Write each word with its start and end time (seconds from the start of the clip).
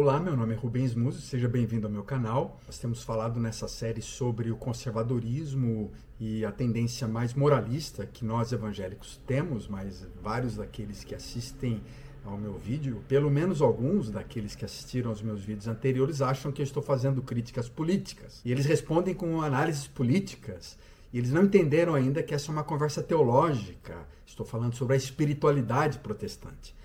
Olá, 0.00 0.20
meu 0.20 0.36
nome 0.36 0.54
é 0.54 0.56
Rubens 0.56 0.94
Musi, 0.94 1.20
seja 1.20 1.48
bem-vindo 1.48 1.88
ao 1.88 1.92
meu 1.92 2.04
canal. 2.04 2.60
Nós 2.64 2.78
temos 2.78 3.02
falado 3.02 3.40
nessa 3.40 3.66
série 3.66 4.00
sobre 4.00 4.48
o 4.48 4.56
conservadorismo 4.56 5.90
e 6.20 6.44
a 6.44 6.52
tendência 6.52 7.08
mais 7.08 7.34
moralista 7.34 8.06
que 8.06 8.24
nós 8.24 8.52
evangélicos 8.52 9.20
temos, 9.26 9.66
mas 9.66 10.06
vários 10.22 10.54
daqueles 10.54 11.02
que 11.02 11.16
assistem 11.16 11.82
ao 12.24 12.38
meu 12.38 12.52
vídeo, 12.52 13.02
pelo 13.08 13.28
menos 13.28 13.60
alguns 13.60 14.08
daqueles 14.08 14.54
que 14.54 14.64
assistiram 14.64 15.10
aos 15.10 15.20
meus 15.20 15.42
vídeos 15.42 15.66
anteriores, 15.66 16.22
acham 16.22 16.52
que 16.52 16.62
eu 16.62 16.64
estou 16.64 16.80
fazendo 16.80 17.20
críticas 17.20 17.68
políticas. 17.68 18.40
E 18.44 18.52
eles 18.52 18.66
respondem 18.66 19.14
com 19.14 19.42
análises 19.42 19.88
políticas. 19.88 20.78
E 21.12 21.18
eles 21.18 21.32
não 21.32 21.42
entenderam 21.42 21.96
ainda 21.96 22.22
que 22.22 22.32
essa 22.32 22.52
é 22.52 22.52
uma 22.52 22.62
conversa 22.62 23.02
teológica. 23.02 24.06
Estou 24.24 24.46
falando 24.46 24.76
sobre 24.76 24.94
a 24.94 24.96
espiritualidade 24.96 25.98
protestante. 25.98 26.78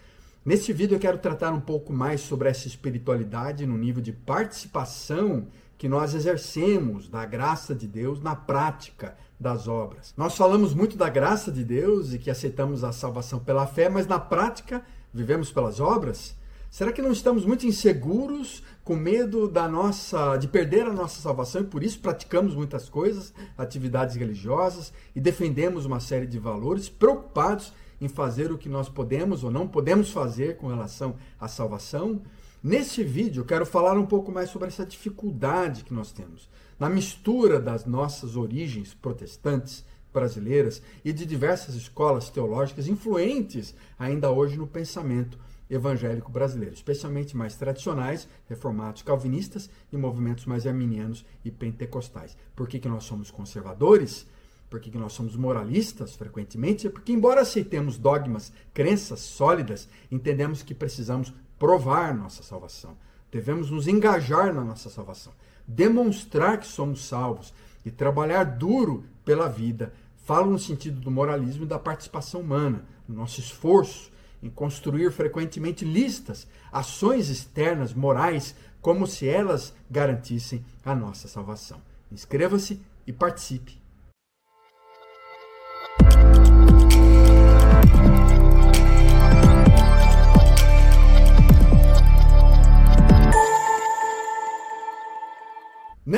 Neste 0.45 0.73
vídeo 0.73 0.95
eu 0.95 0.99
quero 0.99 1.19
tratar 1.19 1.53
um 1.53 1.61
pouco 1.61 1.93
mais 1.93 2.19
sobre 2.19 2.49
essa 2.49 2.67
espiritualidade 2.67 3.65
no 3.65 3.77
nível 3.77 4.01
de 4.01 4.11
participação 4.11 5.47
que 5.77 5.87
nós 5.87 6.13
exercemos 6.13 7.07
da 7.07 7.25
graça 7.25 7.73
de 7.73 7.87
Deus 7.87 8.21
na 8.21 8.35
prática 8.35 9.15
das 9.39 9.69
obras. 9.69 10.13
Nós 10.17 10.35
falamos 10.35 10.73
muito 10.73 10.97
da 10.97 11.07
graça 11.07 11.49
de 11.49 11.63
Deus 11.63 12.13
e 12.13 12.19
que 12.19 12.29
aceitamos 12.29 12.83
a 12.83 12.91
salvação 12.91 13.39
pela 13.39 13.65
fé, 13.65 13.87
mas 13.87 14.05
na 14.05 14.19
prática 14.19 14.83
vivemos 15.13 15.49
pelas 15.49 15.79
obras? 15.79 16.35
Será 16.69 16.91
que 16.91 17.01
não 17.01 17.13
estamos 17.13 17.45
muito 17.45 17.65
inseguros, 17.65 18.63
com 18.83 18.97
medo 18.97 19.47
da 19.47 19.69
nossa 19.69 20.35
de 20.35 20.49
perder 20.49 20.85
a 20.85 20.91
nossa 20.91 21.21
salvação 21.21 21.61
e 21.61 21.65
por 21.65 21.83
isso 21.83 22.01
praticamos 22.01 22.53
muitas 22.53 22.89
coisas, 22.89 23.33
atividades 23.57 24.17
religiosas 24.17 24.91
e 25.15 25.21
defendemos 25.21 25.85
uma 25.85 26.01
série 26.01 26.27
de 26.27 26.37
valores, 26.37 26.89
preocupados 26.89 27.71
em 28.03 28.09
fazer 28.09 28.51
o 28.51 28.57
que 28.57 28.67
nós 28.67 28.89
podemos 28.89 29.43
ou 29.43 29.51
não 29.51 29.67
podemos 29.67 30.11
fazer 30.11 30.57
com 30.57 30.67
relação 30.67 31.15
à 31.39 31.47
salvação? 31.47 32.21
Nesse 32.61 33.03
vídeo 33.03 33.45
quero 33.45 33.65
falar 33.65 33.97
um 33.97 34.05
pouco 34.05 34.31
mais 34.31 34.49
sobre 34.49 34.67
essa 34.67 34.85
dificuldade 34.85 35.83
que 35.83 35.93
nós 35.93 36.11
temos 36.11 36.49
na 36.79 36.89
mistura 36.89 37.59
das 37.59 37.85
nossas 37.85 38.35
origens 38.35 38.93
protestantes 38.93 39.85
brasileiras 40.13 40.81
e 41.03 41.11
de 41.11 41.25
diversas 41.25 41.75
escolas 41.75 42.29
teológicas 42.29 42.87
influentes 42.87 43.75
ainda 43.97 44.31
hoje 44.31 44.57
no 44.57 44.67
pensamento 44.67 45.39
evangélico 45.69 46.31
brasileiro, 46.31 46.75
especialmente 46.75 47.35
mais 47.35 47.55
tradicionais, 47.55 48.27
reformados 48.47 49.01
calvinistas 49.01 49.69
e 49.91 49.97
movimentos 49.97 50.45
mais 50.45 50.67
arminianos 50.67 51.25
e 51.43 51.49
pentecostais. 51.49 52.37
Por 52.55 52.67
que, 52.67 52.79
que 52.79 52.87
nós 52.87 53.05
somos 53.05 53.31
conservadores? 53.31 54.27
Por 54.73 54.79
que, 54.79 54.89
que 54.89 54.97
nós 54.97 55.13
somos 55.13 55.35
moralistas 55.35 56.15
frequentemente? 56.15 56.87
É 56.87 56.89
porque, 56.89 57.13
embora 57.13 57.41
aceitemos 57.41 57.95
dogmas, 57.95 58.51
crenças 58.73 59.19
sólidas, 59.19 59.87
entendemos 60.11 60.63
que 60.63 60.73
precisamos 60.73 61.31
provar 61.59 62.11
nossa 62.15 62.41
salvação. 62.41 62.97
Devemos 63.31 63.69
nos 63.69 63.87
engajar 63.87 64.51
na 64.51 64.63
nossa 64.63 64.89
salvação, 64.89 65.31
demonstrar 65.67 66.57
que 66.57 66.65
somos 66.65 67.05
salvos 67.05 67.53
e 67.85 67.91
trabalhar 67.91 68.45
duro 68.45 69.03
pela 69.23 69.47
vida 69.47 69.93
Falo 70.23 70.49
no 70.49 70.57
sentido 70.57 70.99
do 70.99 71.11
moralismo 71.11 71.65
e 71.65 71.67
da 71.67 71.77
participação 71.77 72.41
humana, 72.41 72.83
no 73.07 73.13
nosso 73.13 73.39
esforço 73.39 74.09
em 74.41 74.49
construir 74.49 75.11
frequentemente 75.11 75.85
listas, 75.85 76.47
ações 76.71 77.29
externas 77.29 77.93
morais, 77.93 78.55
como 78.81 79.05
se 79.05 79.27
elas 79.27 79.71
garantissem 79.91 80.65
a 80.83 80.95
nossa 80.95 81.27
salvação. 81.27 81.79
Inscreva-se 82.11 82.81
e 83.05 83.13
participe. 83.13 83.82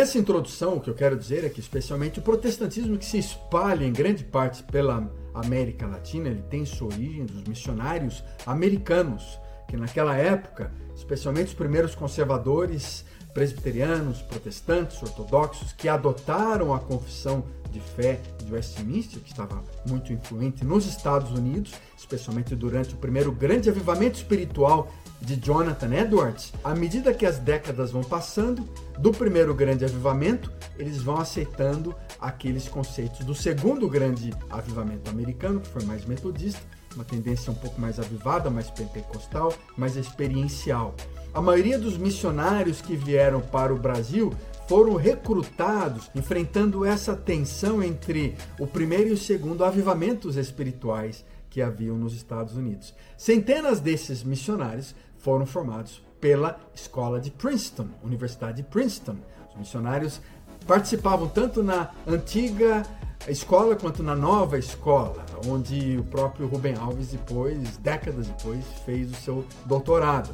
Nessa 0.06 0.20
introdução, 0.20 0.76
o 0.76 0.80
que 0.80 0.88
eu 0.88 0.94
quero 0.94 1.18
dizer 1.18 1.44
é 1.44 1.50
que, 1.50 1.60
especialmente 1.60 2.20
o 2.20 2.22
protestantismo 2.22 2.96
que 2.96 3.04
se 3.04 3.18
espalha 3.18 3.84
em 3.84 3.92
grande 3.92 4.24
parte 4.24 4.62
pela 4.62 5.12
América 5.34 5.88
Latina, 5.88 6.30
ele 6.30 6.44
tem 6.44 6.64
sua 6.64 6.90
origem 6.90 7.26
dos 7.26 7.44
missionários 7.46 8.24
americanos, 8.46 9.40
que 9.68 9.76
naquela 9.76 10.16
época, 10.16 10.72
especialmente 10.96 11.48
os 11.48 11.54
primeiros 11.56 11.96
conservadores 11.96 13.04
presbiterianos, 13.36 14.22
protestantes, 14.22 15.04
ortodoxos, 15.04 15.74
que 15.74 15.90
adotaram 15.90 16.74
a 16.74 16.80
confissão 16.80 17.44
de 17.70 17.82
fé 17.82 18.22
de 18.42 18.54
Westminster, 18.54 19.22
que 19.22 19.30
estava 19.30 19.62
muito 19.86 20.14
influente 20.14 20.64
nos 20.64 20.88
Estados 20.88 21.32
Unidos, 21.32 21.74
especialmente 21.98 22.56
durante 22.56 22.94
o 22.94 22.98
primeiro 22.98 23.34
grande 23.34 23.70
avivamento 23.70 24.18
espiritual 24.18 24.90
de 25.22 25.36
Jonathan 25.36 25.94
Edwards, 25.94 26.54
à 26.64 26.74
medida 26.74 27.14
que 27.14 27.26
as 27.26 27.38
décadas 27.38 27.92
vão 27.92 28.04
passando, 28.04 28.66
do 28.98 29.12
primeiro 29.12 29.54
grande 29.54 29.84
avivamento, 29.84 30.50
eles 30.78 31.02
vão 31.02 31.18
aceitando 31.18 31.94
aqueles 32.22 32.70
conceitos 32.70 33.26
do 33.26 33.36
segundo 33.36 33.90
grande 33.90 34.34
avivamento 34.50 35.10
americano, 35.10 35.60
que 35.60 35.68
foi 35.68 35.84
mais 35.84 36.06
metodista, 36.06 36.62
uma 36.96 37.04
tendência 37.04 37.52
um 37.52 37.56
pouco 37.56 37.80
mais 37.80 38.00
avivada, 38.00 38.50
mais 38.50 38.70
pentecostal, 38.70 39.54
mais 39.78 39.96
experiencial. 39.96 40.96
A 41.34 41.42
maioria 41.42 41.78
dos 41.78 41.98
missionários 41.98 42.82
que 42.82 42.96
vieram 42.96 43.42
para 43.42 43.74
o 43.74 43.78
Brasil 43.78 44.34
foram 44.68 44.96
recrutados 44.96 46.10
enfrentando 46.16 46.86
essa 46.86 47.16
tensão 47.16 47.84
entre 47.84 48.36
o 48.60 48.66
primeiro 48.66 49.10
e 49.10 49.14
o 49.14 49.18
segundo 49.18 49.64
avivamentos 49.64 50.38
espirituais 50.38 51.26
que 51.50 51.62
haviam 51.62 51.98
nos 51.98 52.14
Estados 52.14 52.56
Unidos. 52.56 52.94
Centenas 53.18 53.80
desses 53.80 54.24
missionários 54.24 54.96
foram 55.18 55.46
formados 55.46 56.04
pela 56.20 56.60
escola 56.74 57.20
de 57.20 57.32
Princeton, 57.32 57.88
Universidade 58.04 58.58
de 58.58 58.64
Princeton. 58.64 59.18
Os 59.50 59.56
missionários 59.58 60.20
participavam 60.68 61.28
tanto 61.28 61.64
na 61.64 61.90
antiga 62.08 62.84
escola 63.28 63.76
quanto 63.76 64.04
na 64.04 64.16
nova 64.16 64.58
escola, 64.58 65.26
onde 65.48 65.98
o 65.98 66.04
próprio 66.04 66.48
Rubem 66.48 66.76
Alves 66.76 67.08
depois, 67.10 67.78
décadas 67.78 68.28
depois, 68.28 68.64
fez 68.86 69.12
o 69.12 69.16
seu 69.16 69.46
doutorado. 69.66 70.30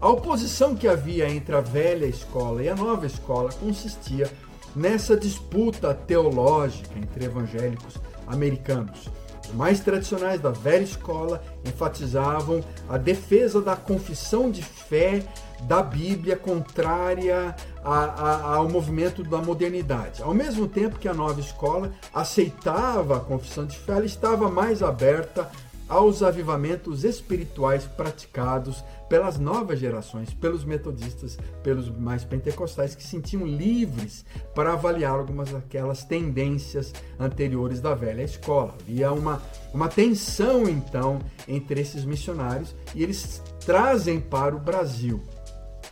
A 0.00 0.08
oposição 0.08 0.74
que 0.74 0.88
havia 0.88 1.28
entre 1.28 1.54
a 1.54 1.60
velha 1.60 2.06
escola 2.06 2.62
e 2.62 2.68
a 2.68 2.74
nova 2.74 3.06
escola 3.06 3.50
consistia 3.52 4.30
nessa 4.74 5.16
disputa 5.16 5.94
teológica 5.94 6.98
entre 6.98 7.24
evangélicos 7.24 7.96
americanos. 8.26 9.08
Mais 9.52 9.80
tradicionais 9.80 10.40
da 10.40 10.50
velha 10.50 10.82
escola 10.82 11.42
enfatizavam 11.64 12.64
a 12.88 12.96
defesa 12.96 13.60
da 13.60 13.76
confissão 13.76 14.50
de 14.50 14.62
fé 14.62 15.22
da 15.62 15.82
Bíblia 15.82 16.36
contrária 16.36 17.54
a, 17.82 17.94
a, 18.04 18.54
ao 18.56 18.68
movimento 18.68 19.22
da 19.22 19.38
modernidade. 19.38 20.22
Ao 20.22 20.34
mesmo 20.34 20.66
tempo 20.66 20.98
que 20.98 21.08
a 21.08 21.14
nova 21.14 21.40
escola 21.40 21.92
aceitava 22.12 23.16
a 23.16 23.20
confissão 23.20 23.64
de 23.64 23.78
fé, 23.78 23.92
ela 23.92 24.04
estava 24.04 24.50
mais 24.50 24.82
aberta 24.82 25.50
aos 25.88 26.22
avivamentos 26.22 27.04
espirituais 27.04 27.84
praticados 27.84 28.82
pelas 29.08 29.38
novas 29.38 29.78
gerações, 29.78 30.32
pelos 30.32 30.64
metodistas, 30.64 31.38
pelos 31.62 31.88
mais 31.90 32.24
pentecostais 32.24 32.94
que 32.94 33.02
se 33.02 33.10
sentiam 33.10 33.46
livres 33.46 34.24
para 34.54 34.72
avaliar 34.72 35.12
algumas 35.12 35.50
daquelas 35.50 36.04
tendências 36.04 36.92
anteriores 37.18 37.80
da 37.80 37.94
velha 37.94 38.22
escola. 38.22 38.74
Havia 38.80 39.12
uma, 39.12 39.42
uma 39.72 39.88
tensão 39.88 40.68
então 40.68 41.18
entre 41.46 41.80
esses 41.80 42.04
missionários 42.04 42.74
e 42.94 43.02
eles 43.02 43.42
trazem 43.64 44.20
para 44.20 44.56
o 44.56 44.58
Brasil. 44.58 45.22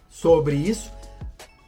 Sobre 0.08 0.54
isso, 0.54 0.90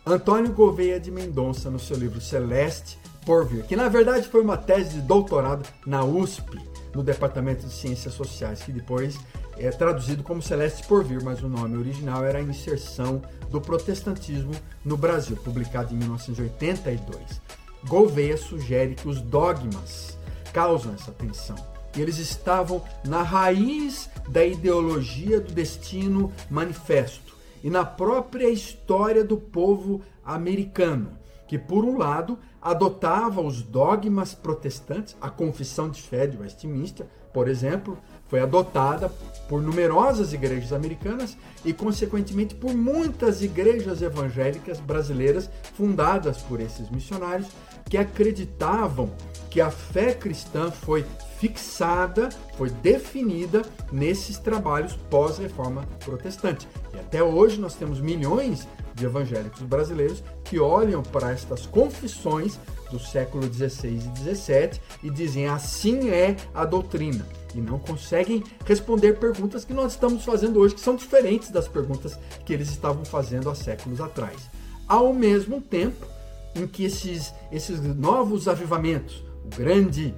Antônio 0.06 0.52
Gouveia 0.52 0.98
de 0.98 1.10
Mendonça, 1.10 1.70
no 1.70 1.78
seu 1.78 1.96
livro 1.96 2.20
Celeste 2.20 2.98
por 3.24 3.46
Vir, 3.46 3.64
que 3.64 3.76
na 3.76 3.88
verdade 3.88 4.28
foi 4.28 4.42
uma 4.42 4.56
tese 4.56 4.94
de 4.94 5.00
doutorado 5.00 5.66
na 5.86 6.04
USP 6.04 6.73
no 6.94 7.02
Departamento 7.02 7.66
de 7.66 7.72
Ciências 7.72 8.14
Sociais, 8.14 8.62
que 8.62 8.72
depois 8.72 9.18
é 9.56 9.70
traduzido 9.70 10.22
como 10.22 10.42
Celeste 10.42 10.86
por 10.86 11.04
Vir, 11.04 11.22
mas 11.22 11.42
o 11.42 11.48
nome 11.48 11.76
original 11.76 12.24
era 12.24 12.40
inserção 12.40 13.22
do 13.50 13.60
protestantismo 13.60 14.52
no 14.84 14.96
Brasil, 14.96 15.36
publicado 15.36 15.94
em 15.94 15.98
1982. 15.98 17.40
Gouveia 17.86 18.36
sugere 18.36 18.94
que 18.94 19.08
os 19.08 19.20
dogmas 19.20 20.18
causam 20.52 20.94
essa 20.94 21.12
tensão. 21.12 21.56
E 21.96 22.00
eles 22.00 22.18
estavam 22.18 22.82
na 23.04 23.22
raiz 23.22 24.08
da 24.28 24.44
ideologia 24.44 25.40
do 25.40 25.52
destino 25.52 26.32
manifesto 26.50 27.36
e 27.62 27.70
na 27.70 27.84
própria 27.84 28.48
história 28.48 29.22
do 29.22 29.36
povo 29.36 30.02
americano 30.24 31.16
que, 31.54 31.58
por 31.58 31.84
um 31.84 31.96
lado, 31.96 32.36
adotava 32.60 33.40
os 33.40 33.62
dogmas 33.62 34.34
protestantes, 34.34 35.16
a 35.20 35.30
confissão 35.30 35.88
de 35.88 36.02
fé 36.02 36.26
de 36.26 36.36
Westminster, 36.36 37.06
por 37.32 37.46
exemplo, 37.46 37.96
foi 38.26 38.40
adotada 38.40 39.08
por 39.48 39.62
numerosas 39.62 40.32
igrejas 40.32 40.72
americanas 40.72 41.36
e, 41.64 41.72
consequentemente, 41.72 42.56
por 42.56 42.74
muitas 42.74 43.40
igrejas 43.40 44.02
evangélicas 44.02 44.80
brasileiras 44.80 45.48
fundadas 45.76 46.38
por 46.38 46.60
esses 46.60 46.90
missionários 46.90 47.46
que 47.88 47.96
acreditavam 47.96 49.12
que 49.48 49.60
a 49.60 49.70
fé 49.70 50.12
cristã 50.12 50.72
foi 50.72 51.04
fixada, 51.38 52.30
foi 52.56 52.70
definida 52.70 53.62
nesses 53.92 54.38
trabalhos 54.38 54.94
pós-reforma 55.08 55.86
protestante. 56.04 56.66
E 56.92 56.98
até 56.98 57.22
hoje 57.22 57.60
nós 57.60 57.76
temos 57.76 58.00
milhões 58.00 58.66
de 58.94 59.04
evangélicos 59.04 59.62
brasileiros 59.62 60.22
que 60.44 60.58
olham 60.58 61.02
para 61.02 61.32
estas 61.32 61.66
confissões 61.66 62.58
do 62.90 62.98
século 62.98 63.52
XVI 63.52 63.88
e 63.88 64.34
XVII 64.34 64.80
e 65.02 65.10
dizem 65.10 65.48
assim 65.48 66.10
é 66.10 66.36
a 66.54 66.64
doutrina 66.64 67.26
e 67.54 67.60
não 67.60 67.78
conseguem 67.78 68.42
responder 68.64 69.18
perguntas 69.18 69.64
que 69.64 69.72
nós 69.72 69.92
estamos 69.92 70.24
fazendo 70.24 70.58
hoje, 70.58 70.74
que 70.74 70.80
são 70.80 70.96
diferentes 70.96 71.50
das 71.50 71.68
perguntas 71.68 72.18
que 72.44 72.52
eles 72.52 72.68
estavam 72.68 73.04
fazendo 73.04 73.48
há 73.48 73.54
séculos 73.54 74.00
atrás. 74.00 74.50
Ao 74.88 75.12
mesmo 75.14 75.60
tempo 75.60 76.06
em 76.54 76.66
que 76.66 76.84
esses, 76.84 77.32
esses 77.50 77.80
novos 77.80 78.48
avivamentos, 78.48 79.24
o 79.44 79.56
grande 79.56 80.14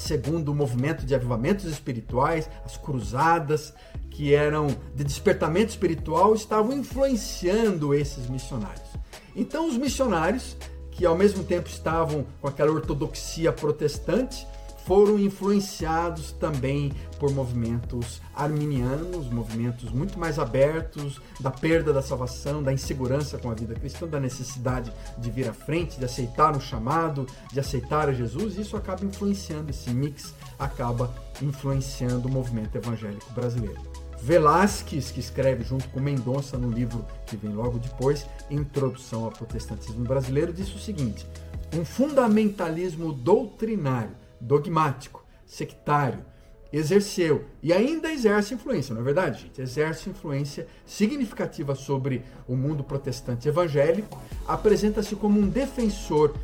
segundo 0.00 0.54
movimento 0.54 1.04
de 1.04 1.14
avivamentos 1.14 1.64
espirituais, 1.64 2.48
as 2.64 2.76
cruzadas, 2.76 3.74
que 4.10 4.34
eram 4.34 4.68
de 4.94 5.04
despertamento 5.04 5.70
espiritual, 5.70 6.34
estavam 6.34 6.72
influenciando 6.72 7.94
esses 7.94 8.28
missionários. 8.28 8.88
Então, 9.34 9.68
os 9.68 9.76
missionários, 9.76 10.56
que 10.90 11.06
ao 11.06 11.16
mesmo 11.16 11.44
tempo 11.44 11.68
estavam 11.68 12.26
com 12.40 12.48
aquela 12.48 12.72
ortodoxia 12.72 13.52
protestante, 13.52 14.46
foram 14.88 15.18
influenciados 15.18 16.32
também 16.32 16.92
por 17.18 17.30
movimentos 17.30 18.22
arminianos, 18.34 19.28
movimentos 19.30 19.90
muito 19.90 20.18
mais 20.18 20.38
abertos 20.38 21.20
da 21.38 21.50
perda 21.50 21.92
da 21.92 22.00
salvação, 22.00 22.62
da 22.62 22.72
insegurança 22.72 23.36
com 23.36 23.50
a 23.50 23.54
vida 23.54 23.74
cristã, 23.74 24.06
da 24.06 24.18
necessidade 24.18 24.90
de 25.18 25.30
vir 25.30 25.46
à 25.46 25.52
frente, 25.52 25.98
de 25.98 26.06
aceitar 26.06 26.56
o 26.56 26.60
chamado, 26.60 27.26
de 27.52 27.60
aceitar 27.60 28.08
a 28.08 28.14
Jesus, 28.14 28.56
e 28.56 28.62
isso 28.62 28.78
acaba 28.78 29.04
influenciando, 29.04 29.68
esse 29.68 29.90
mix 29.90 30.32
acaba 30.58 31.14
influenciando 31.42 32.26
o 32.26 32.30
movimento 32.30 32.74
evangélico 32.74 33.30
brasileiro. 33.34 33.82
Velázquez, 34.22 35.10
que 35.10 35.20
escreve 35.20 35.64
junto 35.64 35.86
com 35.90 36.00
Mendonça 36.00 36.56
no 36.56 36.70
livro 36.70 37.04
que 37.26 37.36
vem 37.36 37.52
logo 37.52 37.78
depois, 37.78 38.24
Introdução 38.50 39.24
ao 39.24 39.32
Protestantismo 39.32 40.02
Brasileiro, 40.04 40.50
disse 40.50 40.74
o 40.76 40.78
seguinte: 40.78 41.26
um 41.74 41.84
fundamentalismo 41.84 43.12
doutrinário 43.12 44.16
dogmático, 44.40 45.24
sectário, 45.46 46.24
exerceu 46.72 47.46
e 47.62 47.72
ainda 47.72 48.12
exerce 48.12 48.54
influência, 48.54 48.94
não 48.94 49.00
é 49.00 49.04
verdade, 49.04 49.42
gente? 49.42 49.60
Exerce 49.60 50.10
influência 50.10 50.66
significativa 50.84 51.74
sobre 51.74 52.22
o 52.46 52.54
mundo 52.54 52.84
protestante 52.84 53.48
evangélico, 53.48 54.20
apresenta-se 54.46 55.16
como 55.16 55.40
um 55.40 55.48
defensor 55.48 56.34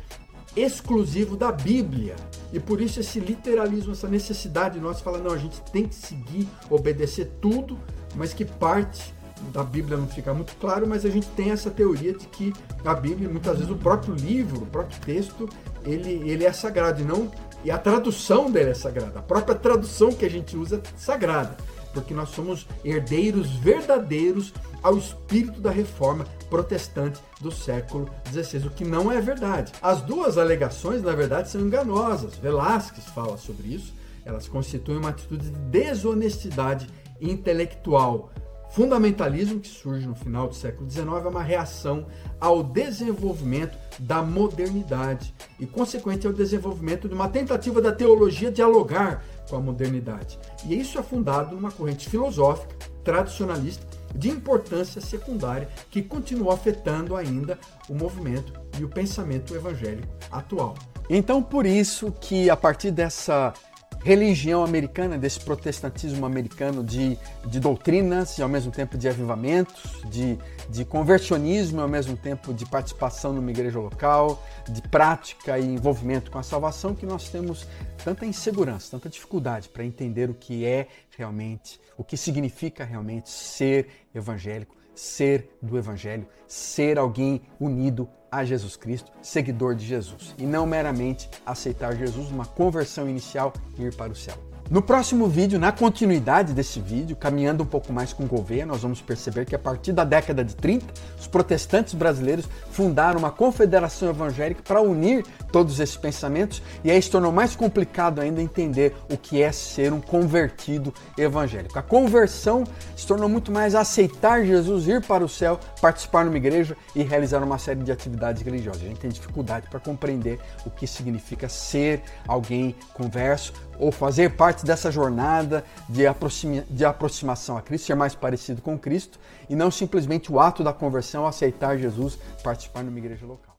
exclusivo 0.55 1.35
da 1.35 1.51
Bíblia. 1.51 2.15
E 2.51 2.59
por 2.59 2.81
isso 2.81 2.99
esse 2.99 3.19
literalismo, 3.19 3.91
essa 3.91 4.07
necessidade 4.07 4.75
de 4.75 4.81
nós 4.81 5.01
falar, 5.01 5.19
não, 5.19 5.31
a 5.31 5.37
gente 5.37 5.61
tem 5.71 5.87
que 5.87 5.95
seguir, 5.95 6.47
obedecer 6.69 7.29
tudo, 7.41 7.77
mas 8.15 8.33
que 8.33 8.45
parte 8.45 9.13
da 9.51 9.63
Bíblia 9.63 9.97
não 9.97 10.07
fica 10.07 10.33
muito 10.33 10.55
claro, 10.55 10.87
mas 10.87 11.05
a 11.05 11.09
gente 11.09 11.27
tem 11.29 11.51
essa 11.51 11.69
teoria 11.69 12.13
de 12.13 12.25
que 12.27 12.53
a 12.83 12.93
Bíblia, 12.93 13.29
muitas 13.29 13.57
vezes 13.57 13.71
o 13.71 13.75
próprio 13.75 14.15
livro, 14.15 14.63
o 14.63 14.65
próprio 14.65 14.99
texto, 15.01 15.49
ele, 15.83 16.27
ele 16.29 16.45
é 16.45 16.53
sagrado 16.53 17.01
e 17.01 17.03
não 17.03 17.29
e 17.63 17.71
a 17.71 17.77
tradução 17.77 18.51
dele 18.51 18.71
é 18.71 18.73
sagrada. 18.73 19.19
A 19.19 19.23
própria 19.23 19.55
tradução 19.55 20.11
que 20.11 20.25
a 20.25 20.29
gente 20.29 20.55
usa 20.55 20.77
é 20.77 20.97
sagrada, 20.97 21.57
porque 21.93 22.13
nós 22.13 22.29
somos 22.29 22.67
herdeiros 22.83 23.51
verdadeiros 23.51 24.53
ao 24.83 24.97
espírito 24.97 25.59
da 25.59 25.71
reforma 25.71 26.25
protestante 26.49 27.19
do 27.41 27.51
século 27.51 28.09
XVI, 28.31 28.67
o 28.67 28.69
que 28.69 28.85
não 28.85 29.11
é 29.11 29.19
verdade. 29.19 29.71
As 29.81 30.01
duas 30.01 30.37
alegações, 30.37 31.01
na 31.01 31.13
verdade, 31.13 31.49
são 31.49 31.61
enganosas. 31.61 32.35
Velázquez 32.35 33.05
fala 33.07 33.37
sobre 33.37 33.67
isso. 33.67 33.93
Elas 34.23 34.47
constituem 34.47 34.97
uma 34.97 35.09
atitude 35.09 35.49
de 35.49 35.57
desonestidade 35.57 36.87
intelectual 37.19 38.31
fundamentalismo, 38.75 39.61
que 39.61 39.69
surge 39.69 40.05
no 40.05 40.13
final 40.13 40.49
do 40.49 40.53
século 40.53 40.89
XIX, 40.89 41.07
é 41.07 41.29
uma 41.29 41.41
reação 41.41 42.07
ao 42.41 42.61
desenvolvimento 42.61 43.77
da 43.99 44.21
modernidade 44.21 45.33
e, 45.57 45.65
consequente, 45.65 46.27
ao 46.27 46.33
desenvolvimento 46.33 47.07
de 47.07 47.15
uma 47.15 47.29
tentativa 47.29 47.81
da 47.81 47.93
teologia 47.93 48.51
dialogar 48.51 49.23
com 49.49 49.55
a 49.55 49.61
modernidade. 49.61 50.37
E 50.65 50.77
isso 50.77 50.99
é 50.99 51.03
fundado 51.03 51.55
numa 51.55 51.71
corrente 51.71 52.09
filosófica 52.09 52.75
tradicionalista 53.01 53.85
de 54.13 54.29
importância 54.29 54.99
secundária 54.99 55.69
que 55.89 56.01
continua 56.01 56.53
afetando 56.53 57.15
ainda 57.15 57.57
o 57.87 57.93
movimento 57.93 58.51
e 58.77 58.83
o 58.83 58.89
pensamento 58.89 59.55
evangélico 59.55 60.13
atual. 60.29 60.75
Então, 61.09 61.41
por 61.41 61.65
isso 61.65 62.11
que 62.19 62.49
a 62.49 62.57
partir 62.57 62.91
dessa 62.91 63.53
religião 64.03 64.63
americana, 64.63 65.17
desse 65.17 65.39
protestantismo 65.39 66.25
americano 66.25 66.83
de, 66.83 67.17
de 67.47 67.59
doutrinas 67.59 68.37
e 68.37 68.41
ao 68.41 68.49
mesmo 68.49 68.71
tempo 68.71 68.97
de 68.97 69.07
avivamentos, 69.07 70.01
de, 70.09 70.37
de 70.69 70.85
conversionismo 70.85 71.79
e 71.79 71.81
ao 71.81 71.87
mesmo 71.87 72.15
tempo 72.15 72.53
de 72.53 72.65
participação 72.65 73.33
numa 73.33 73.49
igreja 73.49 73.79
local, 73.79 74.43
de 74.69 74.81
prática 74.81 75.57
e 75.57 75.65
envolvimento 75.65 76.29
com 76.29 76.37
a 76.37 76.43
salvação, 76.43 76.93
que 76.93 77.05
nós 77.05 77.29
temos 77.29 77.67
tanta 78.03 78.25
insegurança, 78.25 78.91
tanta 78.91 79.09
dificuldade 79.09 79.69
para 79.69 79.83
entender 79.83 80.29
o 80.29 80.33
que 80.33 80.65
é 80.65 80.87
realmente, 81.17 81.79
o 81.97 82.03
que 82.03 82.17
significa 82.17 82.83
realmente 82.83 83.29
ser 83.29 83.87
evangélico, 84.13 84.75
ser 84.93 85.57
do 85.61 85.77
evangelho, 85.77 86.27
ser 86.47 86.97
alguém 86.97 87.41
unido 87.59 88.07
a 88.35 88.43
Jesus 88.43 88.75
Cristo, 88.75 89.11
seguidor 89.21 89.75
de 89.75 89.85
Jesus, 89.85 90.35
e 90.37 90.45
não 90.45 90.65
meramente 90.65 91.29
aceitar 91.45 91.95
Jesus, 91.95 92.29
uma 92.29 92.45
conversão 92.45 93.09
inicial 93.09 93.53
e 93.77 93.83
ir 93.83 93.95
para 93.95 94.11
o 94.11 94.15
céu. 94.15 94.54
No 94.67 94.81
próximo 94.81 95.27
vídeo, 95.27 95.59
na 95.59 95.71
continuidade 95.71 96.51
desse 96.51 96.79
vídeo, 96.79 97.15
caminhando 97.15 97.61
um 97.61 97.67
pouco 97.67 97.93
mais 97.93 98.11
com 98.11 98.25
Gouveia, 98.25 98.65
nós 98.65 98.81
vamos 98.81 98.99
perceber 98.99 99.45
que 99.45 99.53
a 99.53 99.59
partir 99.59 99.93
da 99.93 100.03
década 100.03 100.43
de 100.43 100.55
30, 100.55 100.87
os 101.19 101.27
protestantes 101.27 101.93
brasileiros 101.93 102.49
fundaram 102.71 103.19
uma 103.19 103.29
confederação 103.29 104.09
evangélica 104.09 104.63
para 104.63 104.81
unir 104.81 105.23
todos 105.51 105.79
esses 105.79 105.95
pensamentos 105.95 106.63
e 106.83 106.89
aí 106.89 106.99
se 106.99 107.11
tornou 107.11 107.31
mais 107.31 107.55
complicado 107.55 108.19
ainda 108.19 108.41
entender 108.41 108.95
o 109.07 109.15
que 109.15 109.39
é 109.39 109.51
ser 109.51 109.93
um 109.93 110.01
convertido 110.01 110.91
evangélico. 111.15 111.77
A 111.77 111.83
conversão 111.83 112.63
se 112.95 113.05
tornou 113.05 113.29
muito 113.29 113.51
mais 113.51 113.75
aceitar 113.75 114.43
Jesus, 114.43 114.87
ir 114.87 114.99
para 115.05 115.23
o 115.23 115.29
céu, 115.29 115.59
participar 115.79 116.25
numa 116.25 116.37
igreja 116.37 116.75
e 116.95 117.03
realizar 117.03 117.43
uma 117.43 117.59
série 117.59 117.83
de 117.83 117.91
atividades 117.91 118.41
religiosas. 118.41 118.81
A 118.81 118.87
gente 118.87 118.99
tem 118.99 119.11
dificuldade 119.11 119.69
para 119.69 119.79
compreender 119.79 120.39
o 120.65 120.71
que 120.71 120.87
significa 120.87 121.47
ser 121.47 122.01
alguém 122.27 122.75
converso 122.95 123.53
ou 123.79 123.91
fazer 123.91 124.31
parte 124.31 124.65
dessa 124.65 124.91
jornada 124.91 125.63
de, 125.87 126.07
aproxima, 126.07 126.63
de 126.69 126.85
aproximação 126.85 127.57
a 127.57 127.61
Cristo, 127.61 127.87
ser 127.87 127.95
mais 127.95 128.15
parecido 128.15 128.61
com 128.61 128.77
Cristo, 128.77 129.19
e 129.49 129.55
não 129.55 129.69
simplesmente 129.69 130.31
o 130.31 130.39
ato 130.39 130.63
da 130.63 130.73
conversão, 130.73 131.27
aceitar 131.27 131.77
Jesus, 131.77 132.17
participar 132.43 132.83
numa 132.83 132.97
igreja 132.97 133.25
local. 133.25 133.53